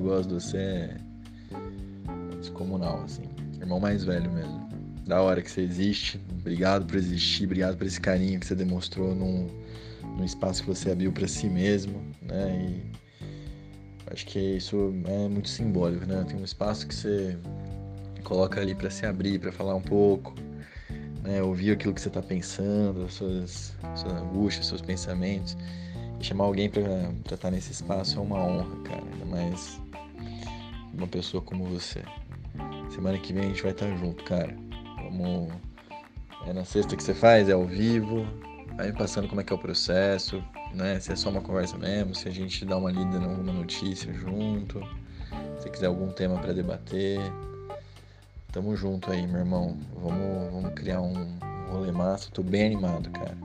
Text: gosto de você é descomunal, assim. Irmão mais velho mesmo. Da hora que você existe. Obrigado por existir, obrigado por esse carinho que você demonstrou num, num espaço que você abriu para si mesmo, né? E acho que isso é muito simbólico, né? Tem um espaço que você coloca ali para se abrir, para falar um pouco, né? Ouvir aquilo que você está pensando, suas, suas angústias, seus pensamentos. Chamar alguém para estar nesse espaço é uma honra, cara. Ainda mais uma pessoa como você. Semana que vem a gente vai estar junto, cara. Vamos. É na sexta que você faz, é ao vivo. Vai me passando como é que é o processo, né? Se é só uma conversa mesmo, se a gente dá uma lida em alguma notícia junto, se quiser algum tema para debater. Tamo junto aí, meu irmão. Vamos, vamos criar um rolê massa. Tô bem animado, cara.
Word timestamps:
gosto 0.00 0.28
de 0.28 0.34
você 0.34 0.56
é 0.56 0.96
descomunal, 2.38 3.02
assim. 3.04 3.24
Irmão 3.60 3.80
mais 3.80 4.04
velho 4.04 4.30
mesmo. 4.30 4.68
Da 5.06 5.20
hora 5.20 5.42
que 5.42 5.50
você 5.50 5.62
existe. 5.62 6.20
Obrigado 6.40 6.86
por 6.86 6.96
existir, 6.96 7.44
obrigado 7.44 7.76
por 7.76 7.86
esse 7.86 8.00
carinho 8.00 8.38
que 8.38 8.46
você 8.46 8.54
demonstrou 8.54 9.14
num, 9.14 9.48
num 10.16 10.24
espaço 10.24 10.62
que 10.62 10.68
você 10.68 10.90
abriu 10.90 11.12
para 11.12 11.26
si 11.26 11.48
mesmo, 11.48 12.00
né? 12.22 12.68
E 12.68 14.12
acho 14.12 14.26
que 14.26 14.38
isso 14.38 14.94
é 15.06 15.28
muito 15.28 15.48
simbólico, 15.48 16.06
né? 16.06 16.24
Tem 16.28 16.36
um 16.38 16.44
espaço 16.44 16.86
que 16.86 16.94
você 16.94 17.36
coloca 18.22 18.60
ali 18.60 18.74
para 18.74 18.90
se 18.90 19.06
abrir, 19.06 19.38
para 19.38 19.52
falar 19.52 19.74
um 19.74 19.82
pouco, 19.82 20.34
né? 21.22 21.42
Ouvir 21.42 21.72
aquilo 21.72 21.94
que 21.94 22.00
você 22.00 22.08
está 22.08 22.22
pensando, 22.22 23.08
suas, 23.10 23.74
suas 23.96 24.12
angústias, 24.12 24.66
seus 24.66 24.80
pensamentos. 24.80 25.56
Chamar 26.24 26.44
alguém 26.44 26.70
para 26.70 27.34
estar 27.34 27.50
nesse 27.50 27.70
espaço 27.70 28.18
é 28.18 28.22
uma 28.22 28.38
honra, 28.38 28.82
cara. 28.82 29.02
Ainda 29.12 29.26
mais 29.26 29.78
uma 30.94 31.06
pessoa 31.06 31.42
como 31.42 31.66
você. 31.66 32.02
Semana 32.94 33.18
que 33.18 33.30
vem 33.30 33.44
a 33.44 33.48
gente 33.48 33.62
vai 33.62 33.72
estar 33.72 33.94
junto, 33.98 34.24
cara. 34.24 34.56
Vamos. 35.02 35.52
É 36.46 36.52
na 36.54 36.64
sexta 36.64 36.96
que 36.96 37.02
você 37.02 37.12
faz, 37.12 37.50
é 37.50 37.52
ao 37.52 37.66
vivo. 37.66 38.26
Vai 38.74 38.86
me 38.86 38.94
passando 38.94 39.28
como 39.28 39.42
é 39.42 39.44
que 39.44 39.52
é 39.52 39.56
o 39.56 39.58
processo, 39.58 40.42
né? 40.72 40.98
Se 40.98 41.12
é 41.12 41.16
só 41.16 41.28
uma 41.28 41.42
conversa 41.42 41.76
mesmo, 41.76 42.14
se 42.14 42.26
a 42.26 42.32
gente 42.32 42.64
dá 42.64 42.78
uma 42.78 42.90
lida 42.90 43.18
em 43.18 43.24
alguma 43.24 43.52
notícia 43.52 44.10
junto, 44.14 44.80
se 45.60 45.68
quiser 45.68 45.88
algum 45.88 46.10
tema 46.10 46.38
para 46.38 46.54
debater. 46.54 47.20
Tamo 48.50 48.74
junto 48.74 49.12
aí, 49.12 49.26
meu 49.26 49.40
irmão. 49.40 49.76
Vamos, 49.94 50.52
vamos 50.54 50.72
criar 50.72 51.02
um 51.02 51.38
rolê 51.70 51.92
massa. 51.92 52.30
Tô 52.30 52.42
bem 52.42 52.64
animado, 52.64 53.10
cara. 53.10 53.36